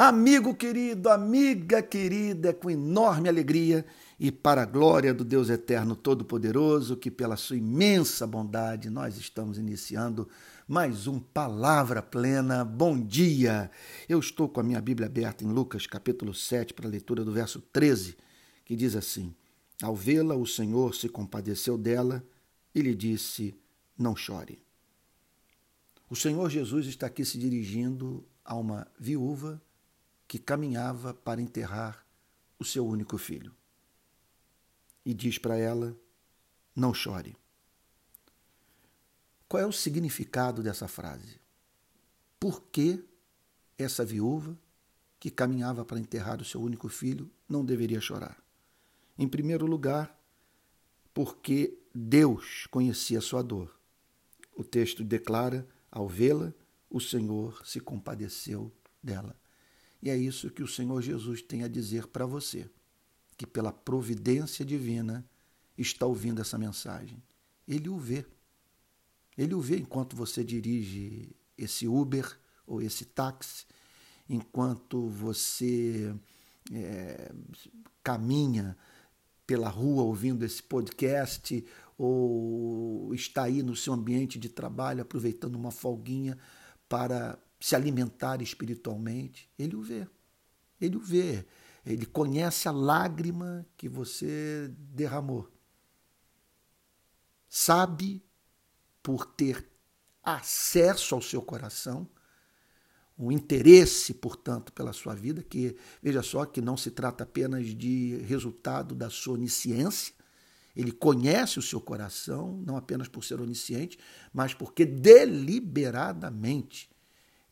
Amigo 0.00 0.54
querido, 0.54 1.08
amiga 1.10 1.82
querida, 1.82 2.50
é 2.50 2.52
com 2.52 2.70
enorme 2.70 3.28
alegria 3.28 3.84
e 4.16 4.30
para 4.30 4.62
a 4.62 4.64
glória 4.64 5.12
do 5.12 5.24
Deus 5.24 5.50
Eterno 5.50 5.96
Todo-Poderoso, 5.96 6.96
que 6.96 7.10
pela 7.10 7.36
sua 7.36 7.56
imensa 7.56 8.24
bondade 8.24 8.90
nós 8.90 9.16
estamos 9.16 9.58
iniciando 9.58 10.28
mais 10.68 11.08
um 11.08 11.18
Palavra 11.18 12.00
Plena. 12.00 12.64
Bom 12.64 12.96
dia! 12.96 13.72
Eu 14.08 14.20
estou 14.20 14.48
com 14.48 14.60
a 14.60 14.62
minha 14.62 14.80
Bíblia 14.80 15.08
aberta 15.08 15.42
em 15.42 15.48
Lucas 15.48 15.84
capítulo 15.84 16.32
7 16.32 16.74
para 16.74 16.86
a 16.86 16.90
leitura 16.90 17.24
do 17.24 17.32
verso 17.32 17.60
13, 17.60 18.16
que 18.64 18.76
diz 18.76 18.94
assim: 18.94 19.34
Ao 19.82 19.96
vê-la, 19.96 20.36
o 20.36 20.46
Senhor 20.46 20.94
se 20.94 21.08
compadeceu 21.08 21.76
dela 21.76 22.22
e 22.72 22.80
lhe 22.82 22.94
disse: 22.94 23.52
Não 23.98 24.14
chore. 24.14 24.62
O 26.08 26.14
Senhor 26.14 26.48
Jesus 26.48 26.86
está 26.86 27.08
aqui 27.08 27.24
se 27.24 27.36
dirigindo 27.36 28.24
a 28.44 28.54
uma 28.54 28.86
viúva 28.96 29.60
que 30.28 30.38
caminhava 30.38 31.14
para 31.14 31.40
enterrar 31.40 32.06
o 32.58 32.64
seu 32.64 32.86
único 32.86 33.16
filho. 33.16 33.54
E 35.04 35.14
diz 35.14 35.38
para 35.38 35.56
ela: 35.56 35.96
Não 36.76 36.92
chore. 36.92 37.34
Qual 39.48 39.62
é 39.62 39.66
o 39.66 39.72
significado 39.72 40.62
dessa 40.62 40.86
frase? 40.86 41.40
Por 42.38 42.60
que 42.64 43.02
essa 43.78 44.04
viúva 44.04 44.56
que 45.18 45.30
caminhava 45.30 45.84
para 45.84 45.98
enterrar 45.98 46.42
o 46.42 46.44
seu 46.44 46.60
único 46.60 46.90
filho 46.90 47.30
não 47.48 47.64
deveria 47.64 48.00
chorar? 48.00 48.38
Em 49.16 49.26
primeiro 49.26 49.64
lugar, 49.64 50.14
porque 51.14 51.78
Deus 51.94 52.66
conhecia 52.70 53.22
sua 53.22 53.42
dor. 53.42 53.74
O 54.54 54.62
texto 54.62 55.02
declara: 55.02 55.66
ao 55.90 56.06
vê-la, 56.06 56.52
o 56.90 57.00
Senhor 57.00 57.66
se 57.66 57.80
compadeceu 57.80 58.70
dela. 59.02 59.34
E 60.02 60.10
é 60.10 60.16
isso 60.16 60.50
que 60.50 60.62
o 60.62 60.68
Senhor 60.68 61.00
Jesus 61.02 61.42
tem 61.42 61.64
a 61.64 61.68
dizer 61.68 62.06
para 62.06 62.24
você, 62.24 62.70
que 63.36 63.46
pela 63.46 63.72
providência 63.72 64.64
divina 64.64 65.24
está 65.76 66.06
ouvindo 66.06 66.40
essa 66.40 66.58
mensagem. 66.58 67.22
Ele 67.66 67.88
o 67.88 67.98
vê. 67.98 68.24
Ele 69.36 69.54
o 69.54 69.60
vê 69.60 69.78
enquanto 69.78 70.16
você 70.16 70.42
dirige 70.44 71.34
esse 71.56 71.86
Uber 71.86 72.38
ou 72.66 72.82
esse 72.82 73.04
táxi, 73.04 73.66
enquanto 74.28 75.08
você 75.08 76.14
é, 76.72 77.32
caminha 78.02 78.76
pela 79.46 79.68
rua 79.68 80.02
ouvindo 80.02 80.44
esse 80.44 80.62
podcast 80.62 81.64
ou 81.96 83.14
está 83.14 83.44
aí 83.44 83.62
no 83.62 83.74
seu 83.74 83.92
ambiente 83.92 84.38
de 84.38 84.48
trabalho 84.48 85.02
aproveitando 85.02 85.56
uma 85.56 85.70
folguinha 85.70 86.36
para 86.88 87.38
se 87.58 87.74
alimentar 87.74 88.40
espiritualmente, 88.40 89.50
ele 89.58 89.76
o 89.76 89.82
vê. 89.82 90.06
Ele 90.80 90.96
o 90.96 91.00
vê. 91.00 91.44
Ele 91.84 92.06
conhece 92.06 92.68
a 92.68 92.72
lágrima 92.72 93.66
que 93.76 93.88
você 93.88 94.72
derramou. 94.78 95.50
Sabe, 97.48 98.22
por 99.02 99.24
ter 99.24 99.66
acesso 100.22 101.14
ao 101.14 101.22
seu 101.22 101.40
coração, 101.40 102.06
o 103.16 103.32
interesse, 103.32 104.14
portanto, 104.14 104.72
pela 104.72 104.92
sua 104.92 105.14
vida, 105.14 105.42
que 105.42 105.76
veja 106.00 106.22
só 106.22 106.44
que 106.44 106.60
não 106.60 106.76
se 106.76 106.90
trata 106.90 107.24
apenas 107.24 107.66
de 107.66 108.18
resultado 108.26 108.94
da 108.94 109.10
sua 109.10 109.34
onisciência, 109.34 110.14
ele 110.76 110.92
conhece 110.92 111.58
o 111.58 111.62
seu 111.62 111.80
coração, 111.80 112.62
não 112.64 112.76
apenas 112.76 113.08
por 113.08 113.24
ser 113.24 113.40
onisciente, 113.40 113.98
mas 114.32 114.54
porque 114.54 114.84
deliberadamente 114.84 116.88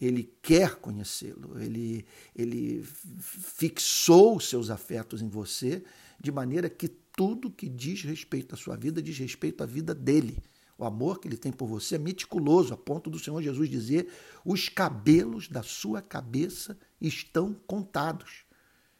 ele 0.00 0.32
quer 0.42 0.76
conhecê-lo, 0.76 1.60
ele, 1.60 2.04
ele 2.34 2.82
fixou 3.20 4.40
seus 4.40 4.70
afetos 4.70 5.22
em 5.22 5.28
você, 5.28 5.82
de 6.20 6.32
maneira 6.32 6.68
que 6.68 6.88
tudo 6.88 7.50
que 7.50 7.68
diz 7.68 8.02
respeito 8.02 8.54
à 8.54 8.58
sua 8.58 8.76
vida 8.76 9.00
diz 9.00 9.16
respeito 9.18 9.62
à 9.62 9.66
vida 9.66 9.94
dele. 9.94 10.42
O 10.76 10.84
amor 10.84 11.20
que 11.20 11.28
ele 11.28 11.36
tem 11.36 11.52
por 11.52 11.68
você 11.68 11.94
é 11.94 11.98
meticuloso, 11.98 12.74
a 12.74 12.76
ponto 12.76 13.08
do 13.08 13.18
Senhor 13.18 13.40
Jesus 13.40 13.70
dizer: 13.70 14.08
os 14.44 14.68
cabelos 14.68 15.48
da 15.48 15.62
sua 15.62 16.02
cabeça 16.02 16.76
estão 17.00 17.54
contados. 17.66 18.44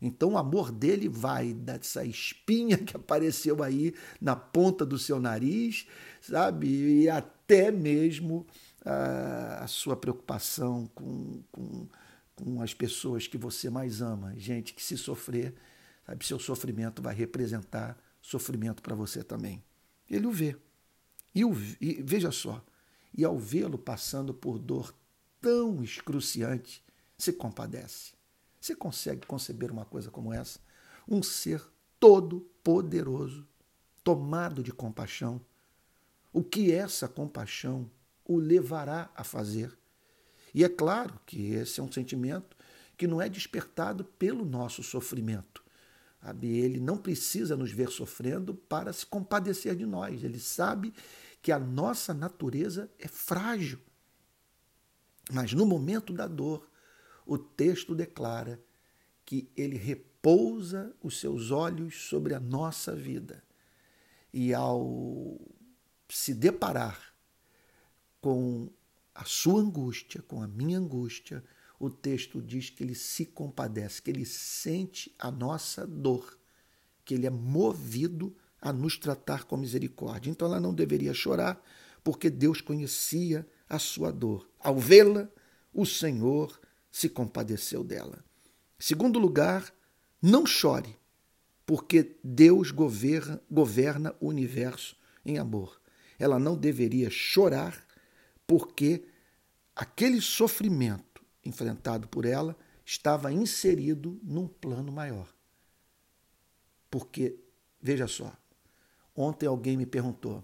Então 0.00 0.32
o 0.32 0.38
amor 0.38 0.70
dele 0.70 1.08
vai 1.08 1.52
dessa 1.52 2.04
espinha 2.04 2.78
que 2.78 2.96
apareceu 2.96 3.62
aí 3.62 3.92
na 4.20 4.36
ponta 4.36 4.86
do 4.86 4.98
seu 4.98 5.20
nariz, 5.20 5.86
sabe? 6.20 7.02
E 7.02 7.08
até 7.10 7.70
mesmo 7.70 8.46
a, 8.88 9.66
sua 9.66 9.96
preocupação 9.96 10.86
com, 10.94 11.42
com, 11.52 11.88
com 12.34 12.62
as 12.62 12.72
pessoas 12.72 13.26
que 13.26 13.36
você 13.36 13.68
mais 13.68 14.00
ama. 14.00 14.34
Gente 14.36 14.72
que 14.72 14.82
se 14.82 14.96
sofrer, 14.96 15.54
sabe, 16.06 16.24
seu 16.24 16.38
sofrimento 16.38 17.02
vai 17.02 17.14
representar 17.14 17.98
sofrimento 18.20 18.82
para 18.82 18.94
você 18.94 19.22
também. 19.22 19.62
Ele 20.08 20.26
o 20.26 20.32
vê. 20.32 20.56
E, 21.34 21.44
o, 21.44 21.52
e 21.80 22.02
veja 22.02 22.30
só, 22.30 22.64
e 23.16 23.24
ao 23.24 23.38
vê-lo 23.38 23.78
passando 23.78 24.32
por 24.32 24.58
dor 24.58 24.94
tão 25.40 25.82
excruciante, 25.82 26.82
se 27.16 27.32
compadece. 27.32 28.12
Você 28.60 28.74
consegue 28.74 29.26
conceber 29.26 29.70
uma 29.70 29.84
coisa 29.84 30.10
como 30.10 30.32
essa? 30.32 30.58
Um 31.06 31.22
ser 31.22 31.62
todo 32.00 32.40
poderoso, 32.62 33.46
tomado 34.02 34.62
de 34.62 34.72
compaixão. 34.72 35.40
O 36.32 36.42
que 36.42 36.72
essa 36.72 37.08
compaixão 37.08 37.90
o 38.28 38.36
levará 38.36 39.10
a 39.16 39.24
fazer? 39.24 39.76
E 40.54 40.62
é 40.62 40.68
claro 40.68 41.18
que 41.26 41.52
esse 41.52 41.80
é 41.80 41.82
um 41.82 41.90
sentimento 41.90 42.56
que 42.96 43.06
não 43.06 43.20
é 43.20 43.28
despertado 43.28 44.04
pelo 44.04 44.44
nosso 44.44 44.82
sofrimento. 44.82 45.64
Ele 46.42 46.80
não 46.80 46.96
precisa 46.96 47.56
nos 47.56 47.70
ver 47.70 47.90
sofrendo 47.90 48.54
para 48.54 48.92
se 48.92 49.06
compadecer 49.06 49.74
de 49.74 49.86
nós. 49.86 50.22
Ele 50.22 50.38
sabe 50.38 50.92
que 51.40 51.52
a 51.52 51.58
nossa 51.58 52.12
natureza 52.12 52.90
é 52.98 53.06
frágil. 53.06 53.78
Mas 55.30 55.52
no 55.52 55.64
momento 55.64 56.12
da 56.12 56.26
dor, 56.26 56.68
o 57.24 57.38
texto 57.38 57.94
declara 57.94 58.60
que 59.24 59.48
ele 59.56 59.76
repousa 59.76 60.92
os 61.02 61.20
seus 61.20 61.50
olhos 61.50 62.08
sobre 62.08 62.34
a 62.34 62.40
nossa 62.40 62.96
vida. 62.96 63.44
E 64.32 64.52
ao 64.52 65.40
se 66.08 66.34
deparar 66.34 67.07
com 68.20 68.68
a 69.14 69.24
sua 69.24 69.60
angústia, 69.60 70.22
com 70.22 70.42
a 70.42 70.46
minha 70.46 70.78
angústia, 70.78 71.42
o 71.78 71.88
texto 71.88 72.42
diz 72.42 72.70
que 72.70 72.82
ele 72.82 72.94
se 72.94 73.24
compadece, 73.24 74.02
que 74.02 74.10
ele 74.10 74.26
sente 74.26 75.14
a 75.18 75.30
nossa 75.30 75.86
dor, 75.86 76.38
que 77.04 77.14
ele 77.14 77.26
é 77.26 77.30
movido 77.30 78.36
a 78.60 78.72
nos 78.72 78.98
tratar 78.98 79.44
com 79.44 79.56
misericórdia. 79.56 80.30
Então 80.30 80.48
ela 80.48 80.60
não 80.60 80.74
deveria 80.74 81.14
chorar, 81.14 81.62
porque 82.02 82.28
Deus 82.28 82.60
conhecia 82.60 83.46
a 83.68 83.78
sua 83.78 84.10
dor. 84.10 84.48
Ao 84.58 84.76
vê-la, 84.76 85.28
o 85.72 85.86
Senhor 85.86 86.60
se 86.90 87.08
compadeceu 87.08 87.84
dela. 87.84 88.24
Segundo 88.78 89.18
lugar, 89.18 89.72
não 90.20 90.44
chore, 90.46 90.96
porque 91.64 92.16
Deus 92.22 92.70
governa, 92.70 93.40
governa 93.50 94.14
o 94.20 94.28
universo 94.28 94.96
em 95.24 95.38
amor. 95.38 95.80
Ela 96.18 96.38
não 96.38 96.56
deveria 96.56 97.10
chorar, 97.10 97.86
porque 98.48 99.04
aquele 99.76 100.22
sofrimento 100.22 101.22
enfrentado 101.44 102.08
por 102.08 102.24
ela 102.24 102.56
estava 102.84 103.30
inserido 103.30 104.18
num 104.22 104.48
plano 104.48 104.90
maior. 104.90 105.28
Porque, 106.90 107.38
veja 107.78 108.08
só, 108.08 108.34
ontem 109.14 109.46
alguém 109.46 109.76
me 109.76 109.84
perguntou 109.84 110.42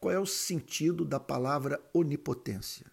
qual 0.00 0.12
é 0.12 0.18
o 0.18 0.26
sentido 0.26 1.04
da 1.04 1.20
palavra 1.20 1.80
onipotência. 1.94 2.86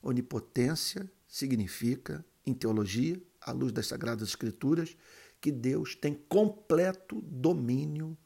Onipotência 0.00 1.10
significa, 1.26 2.24
em 2.46 2.54
teologia, 2.54 3.20
à 3.40 3.50
luz 3.50 3.72
das 3.72 3.88
Sagradas 3.88 4.28
Escrituras, 4.28 4.96
que 5.40 5.50
Deus 5.50 5.96
tem 5.96 6.14
completo 6.14 7.20
domínio 7.22 8.16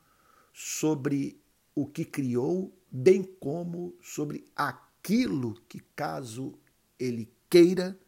sobre 0.52 1.42
o 1.74 1.86
que 1.86 2.04
criou, 2.04 2.76
bem 2.90 3.22
como 3.22 3.96
sobre 4.02 4.44
aquilo 5.08 5.54
que, 5.66 5.80
caso 5.96 6.52
ele 6.98 7.32
queira, 7.48 7.98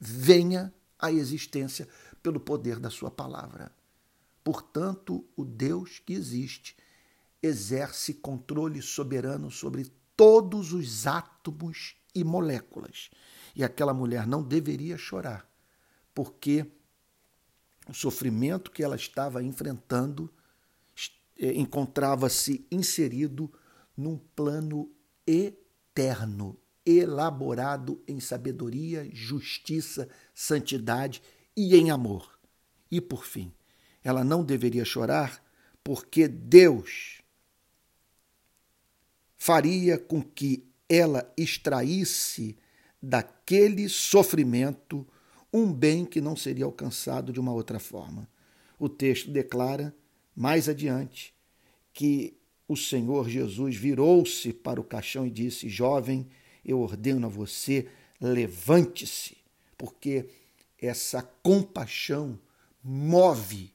venha 0.00 0.72
à 0.98 1.12
existência 1.12 1.86
pelo 2.22 2.40
poder 2.40 2.80
da 2.80 2.88
sua 2.88 3.10
palavra. 3.10 3.70
Portanto, 4.42 5.22
o 5.36 5.44
Deus 5.44 5.98
que 5.98 6.14
existe 6.14 6.74
exerce 7.42 8.14
controle 8.14 8.80
soberano 8.80 9.50
sobre 9.50 9.92
todos 10.16 10.72
os 10.72 11.06
átomos 11.06 11.96
e 12.14 12.24
moléculas 12.24 13.10
e 13.54 13.62
aquela 13.62 13.92
mulher 13.92 14.26
não 14.26 14.42
deveria 14.42 14.96
chorar, 14.96 15.46
porque 16.14 16.66
o 17.86 17.92
sofrimento 17.92 18.70
que 18.70 18.82
ela 18.82 18.96
estava 18.96 19.42
enfrentando 19.42 20.32
é, 21.38 21.52
encontrava-se 21.52 22.66
inserido 22.70 23.52
num 23.94 24.16
plano 24.16 24.90
eterno 25.26 25.59
elaborado 26.84 28.02
em 28.06 28.20
sabedoria, 28.20 29.08
justiça, 29.12 30.08
santidade 30.34 31.22
e 31.56 31.76
em 31.76 31.90
amor. 31.90 32.38
E 32.90 33.00
por 33.00 33.24
fim, 33.24 33.52
ela 34.02 34.24
não 34.24 34.44
deveria 34.44 34.84
chorar 34.84 35.42
porque 35.84 36.26
Deus 36.26 37.20
faria 39.36 39.98
com 39.98 40.22
que 40.22 40.68
ela 40.88 41.32
extraísse 41.36 42.56
daquele 43.00 43.88
sofrimento 43.88 45.06
um 45.52 45.72
bem 45.72 46.04
que 46.04 46.20
não 46.20 46.36
seria 46.36 46.64
alcançado 46.64 47.32
de 47.32 47.40
uma 47.40 47.52
outra 47.52 47.78
forma. 47.78 48.28
O 48.78 48.88
texto 48.88 49.30
declara, 49.30 49.94
mais 50.34 50.68
adiante, 50.68 51.34
que 51.92 52.39
o 52.70 52.76
Senhor 52.76 53.28
Jesus 53.28 53.74
virou-se 53.74 54.52
para 54.52 54.80
o 54.80 54.84
caixão 54.84 55.26
e 55.26 55.30
disse: 55.30 55.68
Jovem, 55.68 56.24
eu 56.64 56.80
ordeno 56.80 57.26
a 57.26 57.28
você, 57.28 57.88
levante-se, 58.20 59.36
porque 59.76 60.26
essa 60.80 61.20
compaixão 61.42 62.38
move 62.80 63.72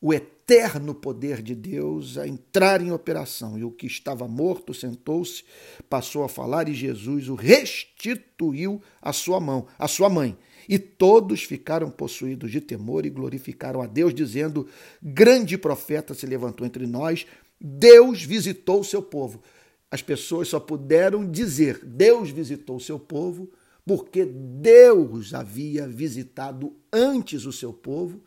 o 0.00 0.12
eterno 0.12 0.92
poder 0.92 1.40
de 1.40 1.54
Deus 1.54 2.18
a 2.18 2.26
entrar 2.26 2.82
em 2.82 2.90
operação. 2.90 3.56
E 3.56 3.62
o 3.62 3.70
que 3.70 3.86
estava 3.86 4.26
morto 4.26 4.74
sentou-se, 4.74 5.44
passou 5.88 6.24
a 6.24 6.28
falar, 6.28 6.68
e 6.68 6.74
Jesus 6.74 7.28
o 7.28 7.36
restituiu 7.36 8.82
à 9.00 9.12
sua 9.12 9.38
mão, 9.38 9.68
à 9.78 9.86
sua 9.86 10.08
mãe. 10.08 10.36
E 10.68 10.80
todos 10.80 11.44
ficaram 11.44 11.90
possuídos 11.90 12.50
de 12.50 12.60
temor 12.60 13.06
e 13.06 13.10
glorificaram 13.10 13.80
a 13.80 13.86
Deus, 13.86 14.12
dizendo: 14.12 14.66
Grande 15.00 15.56
profeta 15.56 16.12
se 16.12 16.26
levantou 16.26 16.66
entre 16.66 16.88
nós, 16.88 17.24
Deus 17.60 18.22
visitou 18.22 18.80
o 18.80 18.84
seu 18.84 19.02
povo. 19.02 19.42
As 19.90 20.02
pessoas 20.02 20.48
só 20.48 20.60
puderam 20.60 21.30
dizer: 21.30 21.84
Deus 21.84 22.30
visitou 22.30 22.76
o 22.76 22.80
seu 22.80 22.98
povo, 22.98 23.50
porque 23.84 24.24
Deus 24.24 25.32
havia 25.32 25.86
visitado 25.86 26.76
antes 26.92 27.46
o 27.46 27.52
seu 27.52 27.72
povo, 27.72 28.22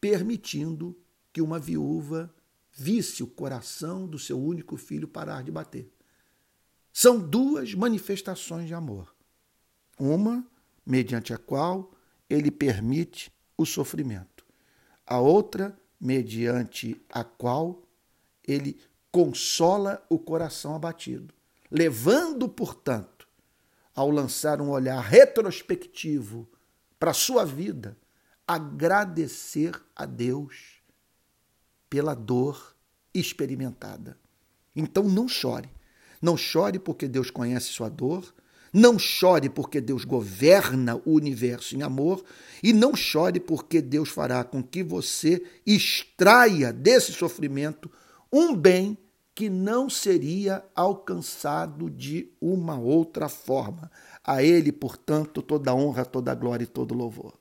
permitindo 0.00 0.96
que 1.32 1.40
uma 1.40 1.58
viúva 1.58 2.34
visse 2.72 3.22
o 3.22 3.26
coração 3.26 4.06
do 4.06 4.18
seu 4.18 4.40
único 4.40 4.76
filho 4.76 5.06
parar 5.06 5.42
de 5.42 5.50
bater. 5.50 5.90
São 6.92 7.18
duas 7.18 7.74
manifestações 7.74 8.66
de 8.66 8.74
amor. 8.74 9.14
Uma 9.98 10.46
mediante 10.84 11.32
a 11.32 11.38
qual 11.38 11.92
ele 12.28 12.50
permite 12.50 13.30
o 13.56 13.64
sofrimento. 13.64 14.44
A 15.06 15.20
outra, 15.20 15.78
mediante 16.00 17.00
a 17.10 17.22
qual 17.22 17.82
ele 18.46 18.78
consola 19.10 20.04
o 20.08 20.18
coração 20.18 20.74
abatido, 20.74 21.34
levando, 21.70 22.48
portanto, 22.48 23.28
ao 23.94 24.10
lançar 24.10 24.60
um 24.60 24.70
olhar 24.70 25.00
retrospectivo 25.00 26.48
para 26.98 27.10
a 27.10 27.14
sua 27.14 27.44
vida, 27.44 27.96
agradecer 28.46 29.80
a 29.94 30.06
Deus 30.06 30.80
pela 31.90 32.14
dor 32.14 32.74
experimentada. 33.14 34.16
Então 34.74 35.04
não 35.04 35.28
chore. 35.28 35.68
Não 36.20 36.36
chore 36.36 36.78
porque 36.78 37.06
Deus 37.06 37.30
conhece 37.30 37.66
sua 37.66 37.88
dor, 37.88 38.32
não 38.72 38.98
chore 38.98 39.50
porque 39.50 39.80
Deus 39.80 40.04
governa 40.04 40.96
o 41.04 41.12
universo 41.12 41.76
em 41.76 41.82
amor 41.82 42.24
e 42.62 42.72
não 42.72 42.94
chore 42.96 43.38
porque 43.38 43.82
Deus 43.82 44.08
fará 44.08 44.42
com 44.42 44.62
que 44.62 44.82
você 44.82 45.44
extraia 45.66 46.72
desse 46.72 47.12
sofrimento 47.12 47.90
um 48.32 48.56
bem 48.56 48.96
que 49.34 49.48
não 49.48 49.88
seria 49.88 50.64
alcançado 50.74 51.90
de 51.90 52.32
uma 52.40 52.78
outra 52.78 53.28
forma. 53.28 53.90
A 54.24 54.42
Ele, 54.42 54.72
portanto, 54.72 55.42
toda 55.42 55.74
honra, 55.74 56.04
toda 56.04 56.34
glória 56.34 56.64
e 56.64 56.66
todo 56.66 56.94
louvor. 56.94 57.30